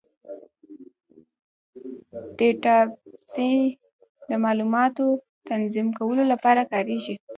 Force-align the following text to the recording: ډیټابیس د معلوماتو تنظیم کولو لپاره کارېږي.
ډیټابیس 2.37 3.35
د 4.29 4.31
معلوماتو 4.43 5.05
تنظیم 5.49 5.87
کولو 5.99 6.23
لپاره 6.31 6.61
کارېږي. 6.71 7.15